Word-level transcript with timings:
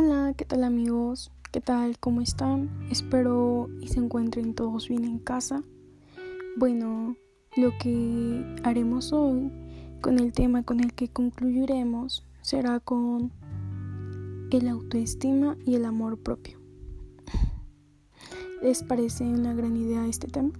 Hola, 0.00 0.32
¿qué 0.36 0.44
tal 0.44 0.62
amigos? 0.62 1.32
¿Qué 1.50 1.60
tal? 1.60 1.98
¿Cómo 1.98 2.20
están? 2.20 2.70
Espero 2.88 3.68
y 3.80 3.88
se 3.88 3.98
encuentren 3.98 4.54
todos 4.54 4.88
bien 4.88 5.04
en 5.04 5.18
casa. 5.18 5.64
Bueno, 6.56 7.16
lo 7.56 7.76
que 7.78 8.44
haremos 8.62 9.12
hoy 9.12 9.50
con 10.00 10.20
el 10.20 10.32
tema 10.32 10.62
con 10.62 10.78
el 10.78 10.94
que 10.94 11.08
concluiremos 11.08 12.24
será 12.42 12.78
con 12.78 13.32
el 14.52 14.68
autoestima 14.68 15.56
y 15.66 15.74
el 15.74 15.84
amor 15.84 16.16
propio. 16.22 16.60
¿Les 18.62 18.84
parece 18.84 19.24
una 19.24 19.52
gran 19.52 19.76
idea 19.76 20.06
este 20.06 20.28
tema? 20.28 20.52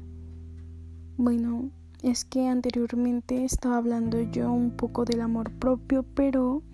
Bueno, 1.17 1.71
es 2.03 2.25
que 2.25 2.49
anteriormente 2.49 3.45
estaba 3.45 3.77
hablando 3.77 4.21
yo 4.21 4.51
un 4.51 4.73
poco 4.73 5.05
del 5.05 5.21
amor 5.21 5.53
propio, 5.61 6.03
pero 6.03 6.65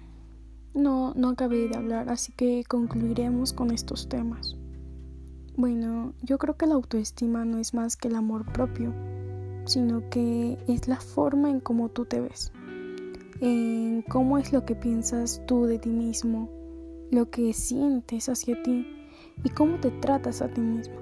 no, 0.74 1.14
no 1.14 1.28
acabé 1.30 1.68
de 1.68 1.76
hablar, 1.76 2.08
así 2.08 2.32
que 2.32 2.64
concluiremos 2.68 3.52
con 3.52 3.70
estos 3.70 4.08
temas. 4.08 4.56
Bueno, 5.56 6.14
yo 6.22 6.36
creo 6.38 6.56
que 6.56 6.66
la 6.66 6.74
autoestima 6.74 7.44
no 7.44 7.58
es 7.58 7.74
más 7.74 7.96
que 7.96 8.08
el 8.08 8.16
amor 8.16 8.44
propio, 8.52 8.92
sino 9.66 10.08
que 10.10 10.58
es 10.66 10.88
la 10.88 10.98
forma 10.98 11.48
en 11.48 11.60
cómo 11.60 11.90
tú 11.90 12.04
te 12.04 12.20
ves, 12.20 12.52
en 13.40 14.02
cómo 14.02 14.36
es 14.36 14.52
lo 14.52 14.64
que 14.64 14.74
piensas 14.74 15.42
tú 15.46 15.66
de 15.66 15.78
ti 15.78 15.90
mismo, 15.90 16.50
lo 17.12 17.30
que 17.30 17.52
sientes 17.52 18.28
hacia 18.28 18.60
ti 18.64 18.84
y 19.44 19.50
cómo 19.50 19.78
te 19.78 19.92
tratas 19.92 20.42
a 20.42 20.48
ti 20.48 20.60
mismo. 20.60 20.96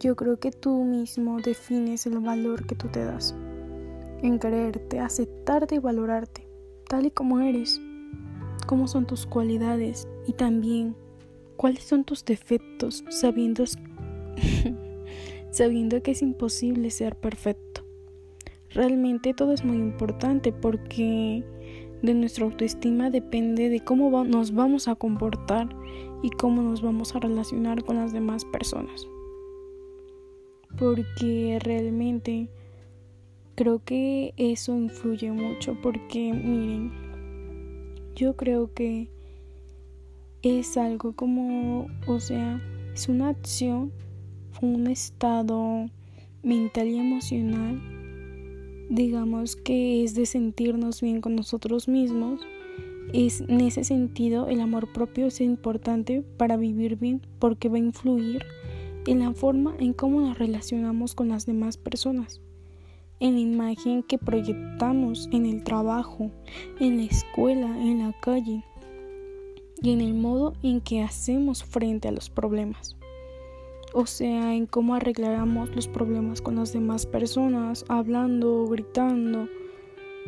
Yo 0.00 0.16
creo 0.16 0.40
que 0.40 0.50
tú 0.50 0.82
mismo 0.82 1.38
defines 1.40 2.04
el 2.06 2.18
valor 2.18 2.66
que 2.66 2.74
tú 2.74 2.88
te 2.88 3.04
das, 3.04 3.32
en 4.22 4.40
quererte, 4.40 4.98
aceptarte 4.98 5.76
y 5.76 5.78
valorarte, 5.78 6.48
tal 6.88 7.06
y 7.06 7.10
como 7.12 7.38
eres 7.38 7.80
cómo 8.64 8.88
son 8.88 9.06
tus 9.06 9.26
cualidades 9.26 10.08
y 10.26 10.32
también 10.32 10.96
cuáles 11.56 11.84
son 11.84 12.04
tus 12.04 12.24
defectos, 12.24 13.04
sabiendo, 13.08 13.64
sabiendo 15.50 16.02
que 16.02 16.10
es 16.10 16.22
imposible 16.22 16.90
ser 16.90 17.16
perfecto. 17.16 17.82
Realmente 18.70 19.34
todo 19.34 19.52
es 19.52 19.64
muy 19.64 19.76
importante 19.76 20.52
porque 20.52 21.44
de 22.02 22.14
nuestra 22.14 22.44
autoestima 22.44 23.08
depende 23.08 23.68
de 23.68 23.80
cómo 23.80 24.24
nos 24.24 24.52
vamos 24.52 24.88
a 24.88 24.94
comportar 24.94 25.68
y 26.22 26.30
cómo 26.30 26.62
nos 26.62 26.82
vamos 26.82 27.14
a 27.14 27.20
relacionar 27.20 27.84
con 27.84 27.96
las 27.96 28.12
demás 28.12 28.44
personas. 28.44 29.06
Porque 30.76 31.58
realmente 31.62 32.48
creo 33.54 33.80
que 33.84 34.34
eso 34.36 34.76
influye 34.76 35.30
mucho 35.30 35.76
porque 35.80 36.32
miren, 36.32 37.03
yo 38.14 38.36
creo 38.36 38.72
que 38.72 39.10
es 40.42 40.76
algo 40.76 41.14
como, 41.14 41.88
o 42.06 42.20
sea, 42.20 42.60
es 42.94 43.08
una 43.08 43.30
acción, 43.30 43.92
un 44.60 44.86
estado 44.86 45.86
mental 46.42 46.88
y 46.88 46.98
emocional, 46.98 47.80
digamos 48.90 49.56
que 49.56 50.04
es 50.04 50.14
de 50.14 50.26
sentirnos 50.26 51.00
bien 51.00 51.20
con 51.20 51.34
nosotros 51.34 51.88
mismos. 51.88 52.40
Es 53.12 53.42
en 53.42 53.60
ese 53.60 53.84
sentido 53.84 54.48
el 54.48 54.60
amor 54.60 54.92
propio 54.92 55.26
es 55.26 55.40
importante 55.40 56.22
para 56.22 56.56
vivir 56.56 56.96
bien 56.96 57.20
porque 57.38 57.68
va 57.68 57.76
a 57.76 57.80
influir 57.80 58.44
en 59.06 59.20
la 59.20 59.32
forma 59.34 59.74
en 59.78 59.92
cómo 59.92 60.20
nos 60.20 60.38
relacionamos 60.38 61.14
con 61.14 61.28
las 61.28 61.46
demás 61.46 61.76
personas 61.76 62.40
en 63.24 63.36
la 63.36 63.40
imagen 63.40 64.02
que 64.02 64.18
proyectamos 64.18 65.30
en 65.32 65.46
el 65.46 65.64
trabajo, 65.64 66.30
en 66.78 66.98
la 66.98 67.04
escuela, 67.04 67.68
en 67.80 68.00
la 68.00 68.12
calle 68.20 68.62
y 69.80 69.92
en 69.92 70.02
el 70.02 70.12
modo 70.12 70.52
en 70.62 70.82
que 70.82 71.02
hacemos 71.02 71.64
frente 71.64 72.08
a 72.08 72.12
los 72.12 72.28
problemas. 72.28 72.98
O 73.94 74.04
sea, 74.04 74.54
en 74.54 74.66
cómo 74.66 74.94
arreglamos 74.94 75.74
los 75.74 75.88
problemas 75.88 76.42
con 76.42 76.56
las 76.56 76.74
demás 76.74 77.06
personas, 77.06 77.86
hablando, 77.88 78.66
gritando 78.66 79.48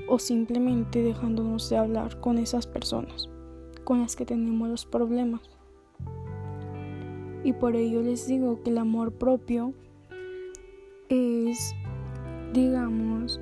o 0.08 0.18
simplemente 0.18 1.02
dejándonos 1.02 1.68
de 1.68 1.76
hablar 1.76 2.18
con 2.20 2.38
esas 2.38 2.66
personas 2.66 3.28
con 3.84 4.00
las 4.00 4.16
que 4.16 4.24
tenemos 4.24 4.70
los 4.70 4.86
problemas. 4.86 5.42
Y 7.44 7.52
por 7.52 7.76
ello 7.76 8.00
les 8.00 8.26
digo 8.26 8.62
que 8.62 8.70
el 8.70 8.78
amor 8.78 9.12
propio 9.12 9.74
es 11.10 11.74
digamos 12.56 13.38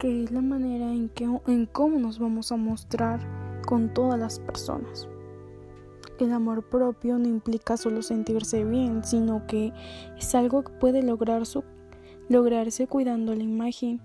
que 0.00 0.24
es 0.24 0.32
la 0.32 0.40
manera 0.40 0.92
en, 0.92 1.08
que, 1.10 1.24
en 1.46 1.66
cómo 1.66 2.00
nos 2.00 2.18
vamos 2.18 2.50
a 2.50 2.56
mostrar 2.56 3.20
con 3.64 3.94
todas 3.94 4.18
las 4.18 4.40
personas. 4.40 5.08
El 6.18 6.32
amor 6.32 6.68
propio 6.68 7.18
no 7.18 7.28
implica 7.28 7.76
solo 7.76 8.02
sentirse 8.02 8.64
bien, 8.64 9.04
sino 9.04 9.46
que 9.46 9.72
es 10.18 10.34
algo 10.34 10.64
que 10.64 10.72
puede 10.72 11.02
lograr 11.02 11.46
su, 11.46 11.62
lograrse 12.28 12.88
cuidando 12.88 13.32
la 13.34 13.44
imagen 13.44 14.00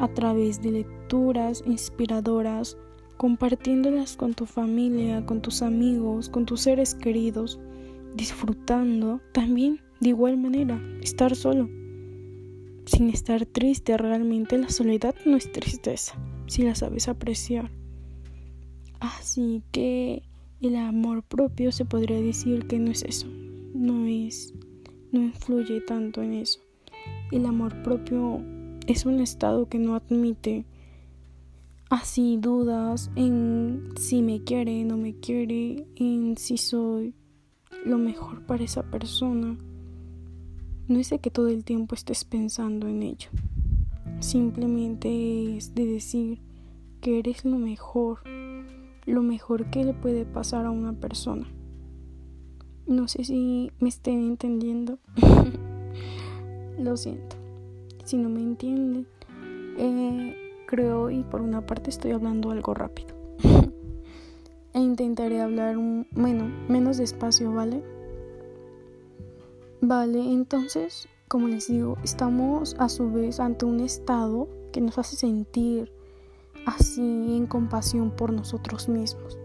a 0.00 0.08
través 0.08 0.60
de 0.60 0.72
lecturas 0.72 1.62
inspiradoras, 1.64 2.76
compartiéndolas 3.18 4.16
con 4.16 4.34
tu 4.34 4.46
familia, 4.46 5.24
con 5.24 5.42
tus 5.42 5.62
amigos, 5.62 6.28
con 6.28 6.44
tus 6.44 6.62
seres 6.62 6.94
queridos, 6.94 7.60
disfrutando 8.16 9.20
también 9.32 9.80
de 10.00 10.08
igual 10.08 10.38
manera, 10.38 10.80
estar 11.02 11.36
solo 11.36 11.68
sin 12.88 13.10
estar 13.10 13.46
triste. 13.46 13.96
Realmente 13.96 14.58
la 14.58 14.70
soledad 14.70 15.14
no 15.24 15.36
es 15.36 15.52
tristeza, 15.52 16.14
si 16.46 16.62
la 16.62 16.74
sabes 16.74 17.08
apreciar. 17.08 17.70
Así 19.00 19.62
que 19.70 20.22
el 20.60 20.76
amor 20.76 21.22
propio 21.22 21.70
se 21.70 21.84
podría 21.84 22.20
decir 22.20 22.66
que 22.66 22.78
no 22.78 22.90
es 22.90 23.02
eso, 23.02 23.28
no 23.74 24.06
es, 24.06 24.54
no 25.12 25.22
influye 25.22 25.80
tanto 25.80 26.22
en 26.22 26.32
eso. 26.32 26.60
El 27.30 27.46
amor 27.46 27.82
propio 27.82 28.40
es 28.86 29.06
un 29.06 29.20
estado 29.20 29.68
que 29.68 29.78
no 29.78 29.94
admite 29.94 30.64
así 31.90 32.38
dudas 32.38 33.10
en 33.14 33.90
si 33.96 34.22
me 34.22 34.42
quiere, 34.42 34.84
no 34.84 34.96
me 34.96 35.14
quiere, 35.20 35.86
en 35.96 36.36
si 36.36 36.58
soy 36.58 37.14
lo 37.84 37.98
mejor 37.98 38.44
para 38.46 38.64
esa 38.64 38.82
persona 38.82 39.56
no 40.88 40.98
es 40.98 41.10
de 41.10 41.18
que 41.18 41.30
todo 41.30 41.48
el 41.48 41.64
tiempo 41.64 41.94
estés 41.94 42.24
pensando 42.24 42.88
en 42.88 43.02
ello. 43.02 43.28
Simplemente 44.20 45.56
es 45.56 45.74
de 45.74 45.86
decir 45.86 46.40
que 47.00 47.18
eres 47.18 47.44
lo 47.44 47.58
mejor, 47.58 48.20
lo 49.04 49.22
mejor 49.22 49.70
que 49.70 49.84
le 49.84 49.92
puede 49.92 50.24
pasar 50.24 50.64
a 50.64 50.70
una 50.70 50.94
persona. 50.94 51.46
No 52.86 53.06
sé 53.06 53.24
si 53.24 53.70
me 53.80 53.90
estén 53.90 54.24
entendiendo. 54.24 54.98
lo 56.78 56.96
siento. 56.96 57.36
Si 58.04 58.16
no 58.16 58.30
me 58.30 58.40
entienden, 58.40 59.06
eh, 59.76 60.34
creo 60.66 61.10
y 61.10 61.22
por 61.22 61.42
una 61.42 61.66
parte 61.66 61.90
estoy 61.90 62.12
hablando 62.12 62.50
algo 62.50 62.72
rápido. 62.72 63.14
e 64.72 64.80
intentaré 64.80 65.42
hablar 65.42 65.76
un, 65.76 66.06
bueno, 66.12 66.50
menos 66.68 66.96
despacio, 66.96 67.52
¿vale? 67.52 67.82
Vale, 69.80 70.18
entonces, 70.32 71.08
como 71.28 71.46
les 71.46 71.68
digo, 71.68 71.98
estamos 72.02 72.74
a 72.80 72.88
su 72.88 73.12
vez 73.12 73.38
ante 73.38 73.64
un 73.64 73.78
estado 73.78 74.48
que 74.72 74.80
nos 74.80 74.98
hace 74.98 75.14
sentir 75.14 75.92
así 76.66 77.00
en 77.00 77.46
compasión 77.46 78.10
por 78.10 78.32
nosotros 78.32 78.88
mismos. 78.88 79.38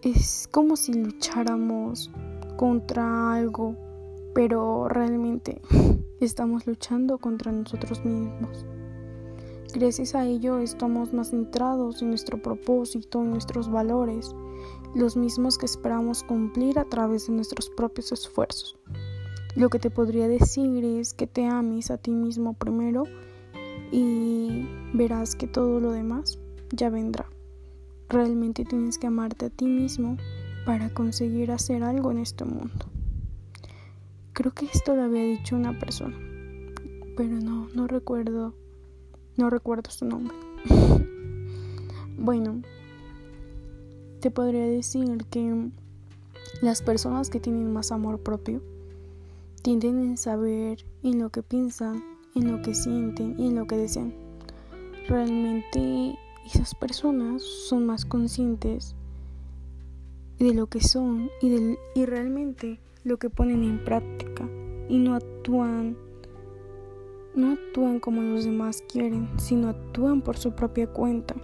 Es 0.00 0.48
como 0.50 0.76
si 0.76 0.94
lucháramos 0.94 2.10
contra 2.56 3.34
algo, 3.34 3.76
pero 4.34 4.88
realmente 4.88 5.60
estamos 6.20 6.66
luchando 6.66 7.18
contra 7.18 7.52
nosotros 7.52 8.02
mismos. 8.02 8.64
Gracias 9.74 10.14
a 10.14 10.24
ello 10.24 10.58
estamos 10.58 11.12
más 11.12 11.30
centrados 11.30 12.00
en 12.00 12.08
nuestro 12.08 12.40
propósito, 12.40 13.20
en 13.20 13.30
nuestros 13.30 13.70
valores 13.70 14.34
los 14.94 15.16
mismos 15.16 15.58
que 15.58 15.66
esperamos 15.66 16.22
cumplir 16.22 16.78
a 16.78 16.84
través 16.84 17.26
de 17.26 17.34
nuestros 17.34 17.70
propios 17.70 18.12
esfuerzos. 18.12 18.76
Lo 19.54 19.68
que 19.68 19.78
te 19.78 19.90
podría 19.90 20.28
decir 20.28 20.84
es 20.84 21.14
que 21.14 21.26
te 21.26 21.46
ames 21.46 21.90
a 21.90 21.98
ti 21.98 22.12
mismo 22.12 22.54
primero 22.54 23.04
y 23.90 24.68
verás 24.94 25.34
que 25.34 25.46
todo 25.46 25.80
lo 25.80 25.90
demás 25.90 26.38
ya 26.70 26.90
vendrá. 26.90 27.26
Realmente 28.08 28.64
tienes 28.64 28.98
que 28.98 29.06
amarte 29.06 29.46
a 29.46 29.50
ti 29.50 29.66
mismo 29.66 30.16
para 30.64 30.90
conseguir 30.90 31.50
hacer 31.50 31.82
algo 31.82 32.10
en 32.10 32.18
este 32.18 32.44
mundo. 32.44 32.86
Creo 34.32 34.52
que 34.52 34.66
esto 34.66 34.94
lo 34.94 35.02
había 35.02 35.22
dicho 35.22 35.56
una 35.56 35.78
persona, 35.78 36.16
pero 37.16 37.36
no, 37.36 37.68
no 37.74 37.86
recuerdo, 37.86 38.54
no 39.36 39.50
recuerdo 39.50 39.90
su 39.90 40.04
nombre. 40.04 40.34
bueno, 42.18 42.62
te 44.20 44.30
podría 44.30 44.66
decir 44.66 45.24
que 45.30 45.70
las 46.60 46.82
personas 46.82 47.30
que 47.30 47.40
tienen 47.40 47.72
más 47.72 47.90
amor 47.90 48.20
propio 48.20 48.62
tienden 49.62 50.12
a 50.12 50.16
saber 50.16 50.84
en 51.02 51.18
lo 51.18 51.30
que 51.30 51.42
piensan, 51.42 52.04
en 52.34 52.52
lo 52.52 52.62
que 52.62 52.74
sienten 52.74 53.34
y 53.38 53.48
en 53.48 53.56
lo 53.56 53.66
que 53.66 53.76
desean. 53.76 54.14
Realmente 55.08 56.18
esas 56.46 56.74
personas 56.74 57.42
son 57.42 57.86
más 57.86 58.04
conscientes 58.04 58.94
de 60.38 60.54
lo 60.54 60.66
que 60.66 60.80
son 60.82 61.30
y, 61.40 61.76
y 61.94 62.06
realmente 62.06 62.78
lo 63.04 63.18
que 63.18 63.30
ponen 63.30 63.64
en 63.64 63.82
práctica 63.84 64.46
y 64.88 64.98
no 64.98 65.14
actúan 65.14 65.96
no 67.34 67.52
actúan 67.52 68.00
como 68.00 68.22
los 68.22 68.44
demás 68.44 68.82
quieren, 68.90 69.28
sino 69.38 69.68
actúan 69.68 70.20
por 70.20 70.36
su 70.36 70.52
propia 70.52 70.88
cuenta. 70.88 71.36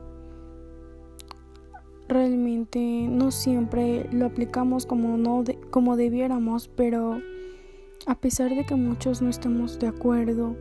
Realmente 2.09 2.79
no 3.09 3.31
siempre 3.31 4.09
lo 4.13 4.27
aplicamos 4.27 4.87
como, 4.87 5.17
no 5.17 5.43
como 5.71 5.97
debiéramos, 5.97 6.69
pero 6.69 7.21
a 8.07 8.15
pesar 8.15 8.51
de 8.51 8.65
que 8.65 8.77
muchos 8.77 9.23
no 9.23 9.29
estemos 9.29 9.79
de 9.79 9.89
acuerdo 9.89 10.57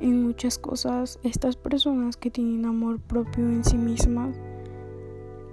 en 0.00 0.22
muchas 0.22 0.58
cosas, 0.58 1.18
estas 1.22 1.56
personas 1.56 2.16
que 2.16 2.30
tienen 2.30 2.64
amor 2.64 3.00
propio 3.00 3.44
en 3.44 3.64
sí 3.64 3.76
mismas 3.76 4.38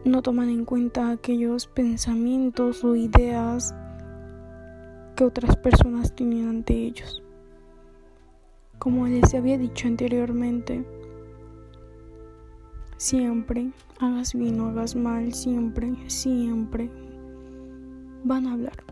no 0.05 0.21
toman 0.21 0.49
en 0.49 0.65
cuenta 0.65 1.09
aquellos 1.09 1.65
pensamientos 1.65 2.83
o 2.83 2.95
ideas 2.95 3.73
que 5.15 5.23
otras 5.23 5.55
personas 5.55 6.13
tienen 6.15 6.47
ante 6.47 6.75
ellos. 6.75 7.23
Como 8.77 9.07
les 9.07 9.33
había 9.33 9.57
dicho 9.57 9.87
anteriormente, 9.87 10.85
siempre, 12.97 13.71
hagas 13.99 14.33
bien 14.33 14.59
o 14.59 14.67
hagas 14.69 14.95
mal, 14.95 15.33
siempre, 15.33 15.93
siempre 16.07 16.89
van 18.23 18.47
a 18.47 18.53
hablar. 18.53 18.83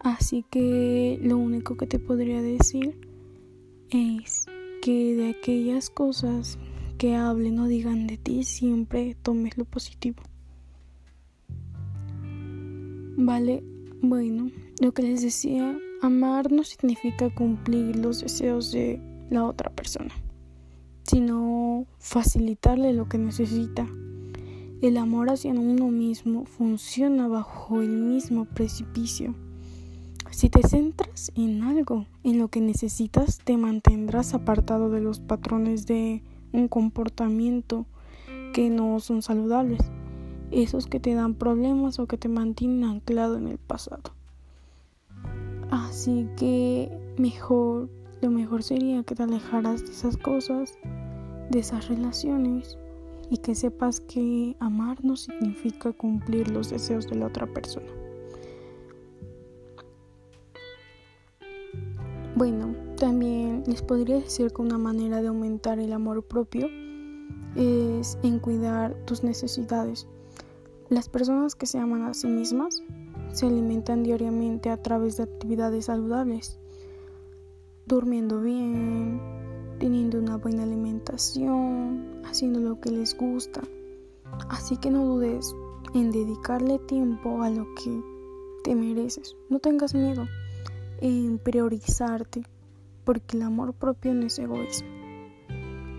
Así 0.00 0.44
que 0.50 1.18
lo 1.22 1.36
único 1.36 1.76
que 1.76 1.86
te 1.86 1.98
podría 1.98 2.40
decir 2.40 2.98
es 3.90 4.46
que 4.82 5.14
de 5.14 5.30
aquellas 5.30 5.90
cosas 5.90 6.58
que 6.96 7.14
hablen 7.14 7.58
o 7.58 7.66
digan 7.66 8.06
de 8.06 8.16
ti, 8.16 8.44
siempre 8.44 9.16
tomes 9.22 9.56
lo 9.58 9.64
positivo. 9.64 10.22
Vale, 13.16 13.62
bueno, 14.02 14.50
lo 14.80 14.92
que 14.92 15.02
les 15.02 15.22
decía, 15.22 15.78
amar 16.00 16.50
no 16.50 16.64
significa 16.64 17.28
cumplir 17.34 17.96
los 17.96 18.20
deseos 18.22 18.72
de 18.72 19.00
la 19.28 19.44
otra 19.44 19.70
persona, 19.70 20.14
sino 21.10 21.86
facilitarle 21.98 22.92
lo 22.92 23.08
que 23.08 23.18
necesita. 23.18 23.88
El 24.80 24.96
amor 24.96 25.28
hacia 25.30 25.50
uno 25.50 25.88
mismo 25.88 26.44
funciona 26.44 27.26
bajo 27.26 27.82
el 27.82 27.90
mismo 27.90 28.44
precipicio. 28.44 29.34
Si 30.30 30.48
te 30.48 30.62
centras 30.62 31.32
en 31.34 31.64
algo, 31.64 32.06
en 32.22 32.38
lo 32.38 32.46
que 32.46 32.60
necesitas, 32.60 33.38
te 33.38 33.56
mantendrás 33.56 34.34
apartado 34.34 34.88
de 34.88 35.00
los 35.00 35.18
patrones 35.18 35.84
de 35.84 36.22
un 36.52 36.68
comportamiento 36.68 37.86
que 38.52 38.70
no 38.70 39.00
son 39.00 39.22
saludables, 39.22 39.80
esos 40.52 40.86
que 40.86 41.00
te 41.00 41.14
dan 41.14 41.34
problemas 41.34 41.98
o 41.98 42.06
que 42.06 42.18
te 42.18 42.28
mantienen 42.28 42.84
anclado 42.84 43.36
en 43.36 43.48
el 43.48 43.58
pasado. 43.58 44.14
Así 45.70 46.28
que 46.36 46.88
mejor 47.18 47.90
lo 48.20 48.30
mejor 48.30 48.62
sería 48.62 49.02
que 49.02 49.14
te 49.14 49.22
alejaras 49.22 49.84
de 49.86 49.92
esas 49.92 50.16
cosas, 50.16 50.78
de 51.50 51.58
esas 51.58 51.88
relaciones 51.88 52.78
y 53.28 53.38
que 53.38 53.54
sepas 53.54 54.00
que 54.00 54.56
amar 54.60 55.04
no 55.04 55.16
significa 55.16 55.92
cumplir 55.92 56.50
los 56.50 56.70
deseos 56.70 57.06
de 57.08 57.16
la 57.16 57.26
otra 57.26 57.46
persona. 57.46 57.86
Bueno, 62.34 62.74
también 62.96 63.64
les 63.66 63.82
podría 63.82 64.16
decir 64.16 64.52
que 64.52 64.62
una 64.62 64.78
manera 64.78 65.20
de 65.20 65.28
aumentar 65.28 65.78
el 65.78 65.92
amor 65.92 66.22
propio 66.22 66.68
es 67.54 68.18
en 68.22 68.38
cuidar 68.38 68.94
tus 69.04 69.22
necesidades. 69.22 70.06
Las 70.88 71.08
personas 71.08 71.54
que 71.54 71.66
se 71.66 71.78
aman 71.78 72.02
a 72.02 72.14
sí 72.14 72.28
mismas 72.28 72.82
se 73.32 73.46
alimentan 73.46 74.02
diariamente 74.02 74.70
a 74.70 74.82
través 74.82 75.16
de 75.16 75.24
actividades 75.24 75.84
saludables 75.84 76.60
durmiendo 77.90 78.40
bien, 78.40 79.20
teniendo 79.80 80.18
una 80.18 80.36
buena 80.36 80.62
alimentación, 80.62 82.20
haciendo 82.24 82.60
lo 82.60 82.80
que 82.80 82.90
les 82.90 83.16
gusta. 83.16 83.62
Así 84.50 84.76
que 84.76 84.90
no 84.90 85.04
dudes 85.06 85.56
en 85.94 86.12
dedicarle 86.12 86.78
tiempo 86.80 87.42
a 87.42 87.50
lo 87.50 87.66
que 87.74 88.00
te 88.62 88.76
mereces. 88.76 89.34
No 89.48 89.58
tengas 89.58 89.94
miedo 89.94 90.28
en 91.00 91.38
priorizarte, 91.38 92.44
porque 93.04 93.38
el 93.38 93.42
amor 93.42 93.72
propio 93.72 94.14
no 94.14 94.26
es 94.26 94.38
egoísmo. 94.38 94.88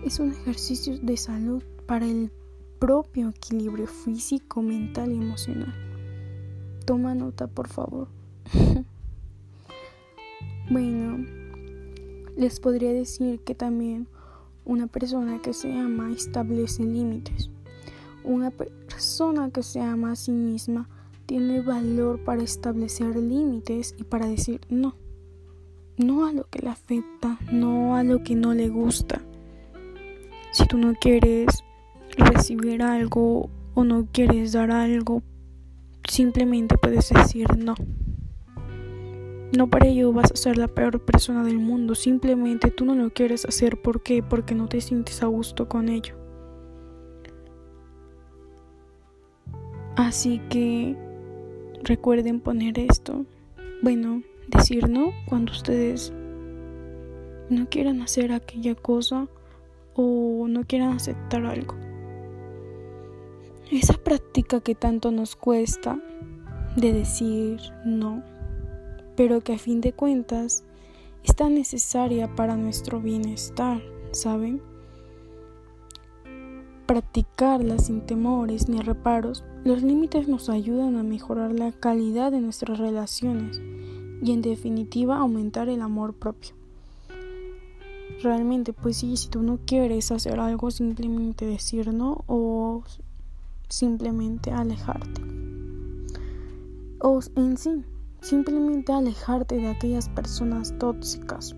Es 0.04 0.20
un 0.20 0.30
ejercicio 0.30 0.96
de 0.98 1.16
salud 1.16 1.62
para 1.86 2.06
el 2.06 2.30
propio 2.78 3.30
equilibrio 3.30 3.88
físico, 3.88 4.62
mental 4.62 5.12
y 5.12 5.16
emocional. 5.16 5.74
Toma 6.86 7.14
nota, 7.14 7.48
por 7.48 7.66
favor. 7.66 8.08
bueno, 10.70 11.41
les 12.36 12.60
podría 12.60 12.92
decir 12.92 13.40
que 13.40 13.54
también 13.54 14.08
una 14.64 14.86
persona 14.86 15.40
que 15.42 15.52
se 15.52 15.72
ama 15.72 16.12
establece 16.12 16.84
límites. 16.84 17.50
Una 18.24 18.50
persona 18.50 19.50
que 19.50 19.62
se 19.62 19.80
ama 19.80 20.12
a 20.12 20.16
sí 20.16 20.30
misma 20.30 20.88
tiene 21.26 21.60
valor 21.60 22.22
para 22.24 22.42
establecer 22.42 23.16
límites 23.16 23.94
y 23.98 24.04
para 24.04 24.26
decir 24.26 24.60
no. 24.68 24.96
No 25.96 26.26
a 26.26 26.32
lo 26.32 26.48
que 26.48 26.60
le 26.60 26.68
afecta, 26.68 27.38
no 27.50 27.96
a 27.96 28.02
lo 28.02 28.22
que 28.22 28.34
no 28.34 28.54
le 28.54 28.68
gusta. 28.68 29.20
Si 30.52 30.66
tú 30.66 30.78
no 30.78 30.94
quieres 30.94 31.64
recibir 32.16 32.82
algo 32.82 33.50
o 33.74 33.84
no 33.84 34.06
quieres 34.12 34.52
dar 34.52 34.70
algo, 34.70 35.22
simplemente 36.08 36.76
puedes 36.78 37.10
decir 37.10 37.56
no. 37.56 37.74
No 39.56 39.68
para 39.68 39.86
ello 39.86 40.12
vas 40.14 40.32
a 40.32 40.36
ser 40.36 40.56
la 40.56 40.66
peor 40.66 41.04
persona 41.04 41.44
del 41.44 41.58
mundo, 41.58 41.94
simplemente 41.94 42.70
tú 42.70 42.86
no 42.86 42.94
lo 42.94 43.10
quieres 43.10 43.44
hacer. 43.44 43.80
¿Por 43.82 44.02
qué? 44.02 44.22
Porque 44.22 44.54
no 44.54 44.66
te 44.66 44.80
sientes 44.80 45.22
a 45.22 45.26
gusto 45.26 45.68
con 45.68 45.90
ello. 45.90 46.14
Así 49.94 50.40
que 50.48 50.96
recuerden 51.82 52.40
poner 52.40 52.78
esto. 52.78 53.26
Bueno, 53.82 54.22
decir 54.48 54.88
no 54.88 55.12
cuando 55.26 55.52
ustedes 55.52 56.14
no 57.50 57.68
quieran 57.68 58.00
hacer 58.00 58.32
aquella 58.32 58.74
cosa 58.74 59.28
o 59.94 60.46
no 60.48 60.64
quieran 60.64 60.92
aceptar 60.92 61.44
algo. 61.44 61.74
Esa 63.70 63.98
práctica 63.98 64.60
que 64.60 64.74
tanto 64.74 65.10
nos 65.10 65.36
cuesta 65.36 65.98
de 66.76 66.92
decir 66.94 67.60
no 67.84 68.31
pero 69.16 69.40
que 69.40 69.54
a 69.54 69.58
fin 69.58 69.80
de 69.80 69.92
cuentas 69.92 70.64
es 71.24 71.36
tan 71.36 71.54
necesaria 71.54 72.34
para 72.34 72.56
nuestro 72.56 73.00
bienestar, 73.00 73.82
¿saben? 74.12 74.60
Practicarla 76.86 77.78
sin 77.78 78.00
temores 78.02 78.68
ni 78.68 78.80
reparos, 78.80 79.44
los 79.64 79.82
límites 79.82 80.28
nos 80.28 80.48
ayudan 80.48 80.96
a 80.96 81.02
mejorar 81.02 81.52
la 81.52 81.72
calidad 81.72 82.32
de 82.32 82.40
nuestras 82.40 82.78
relaciones 82.78 83.60
y 84.22 84.32
en 84.32 84.42
definitiva 84.42 85.18
aumentar 85.18 85.68
el 85.68 85.82
amor 85.82 86.14
propio. 86.14 86.54
Realmente, 88.22 88.72
pues 88.72 88.98
sí, 88.98 89.16
si 89.16 89.28
tú 89.28 89.42
no 89.42 89.58
quieres 89.64 90.12
hacer 90.12 90.38
algo, 90.38 90.70
simplemente 90.70 91.44
decir 91.44 91.92
no 91.92 92.24
o 92.26 92.84
simplemente 93.68 94.52
alejarte. 94.52 95.22
O 97.00 97.20
en 97.34 97.56
sí, 97.56 97.84
Simplemente 98.22 98.92
alejarte 98.92 99.56
de 99.56 99.68
aquellas 99.68 100.08
personas 100.08 100.72
tóxicas, 100.78 101.56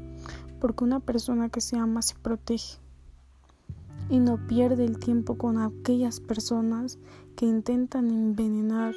porque 0.61 0.83
una 0.83 0.99
persona 0.99 1.50
que 1.50 1.61
se 1.61 1.76
ama 1.76 2.00
se 2.00 2.14
protege 2.14 2.78
y 4.09 4.18
no 4.18 4.38
pierde 4.47 4.87
el 4.87 4.99
tiempo 4.99 5.37
con 5.37 5.59
aquellas 5.59 6.21
personas 6.21 6.99
que 7.37 7.44
intentan 7.44 8.11
envenenar 8.11 8.94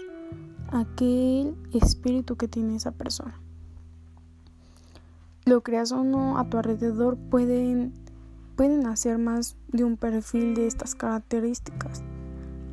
aquel 0.71 1.55
espíritu 1.74 2.38
que 2.38 2.47
tiene 2.47 2.77
esa 2.77 2.91
persona. 2.91 3.38
Lo 5.43 5.62
creas 5.62 5.91
o 5.91 6.05
no, 6.05 6.38
a 6.38 6.50
tu 6.50 6.57
alrededor 6.57 7.17
pueden, 7.17 7.91
pueden 8.55 8.86
hacer 8.86 9.17
más 9.17 9.57
de 9.67 9.83
un 9.83 9.97
perfil 9.97 10.55
de 10.55 10.67
estas 10.67 10.95
características. 10.95 12.01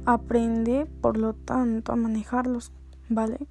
Aprende, 0.07 0.87
por 1.01 1.17
lo 1.17 1.35
tanto, 1.35 1.91
a 1.91 1.97
manejarlos, 1.97 2.71
¿vale? 3.09 3.49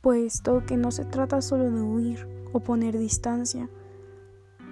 Puesto 0.00 0.64
que 0.66 0.76
no 0.76 0.90
se 0.90 1.04
trata 1.04 1.40
solo 1.40 1.70
de 1.70 1.82
huir 1.82 2.28
o 2.52 2.60
poner 2.60 2.98
distancia, 2.98 3.68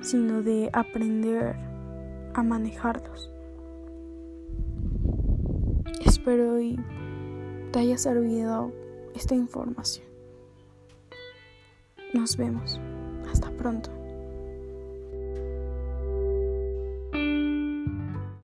sino 0.01 0.43
de 0.43 0.71
aprender 0.73 1.57
a 2.35 2.43
manejarlos. 2.43 3.31
Espero 6.05 6.61
y 6.61 6.79
te 7.73 7.81
haya 7.81 7.99
servido 7.99 8.73
esta 9.15 9.35
información. 9.35 10.07
Nos 12.15 12.37
vemos. 12.37 12.81
Hasta 13.31 13.51
pronto. 13.51 13.91